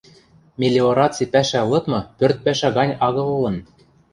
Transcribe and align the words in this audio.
Мелиораци 0.59 1.23
пӓшӓ 1.33 1.61
лыдмы 1.71 1.99
пӧрт 2.17 2.37
пӓшӓ 2.45 2.69
гань 2.77 2.93
агыл 3.05 3.27
ылын. 3.37 3.57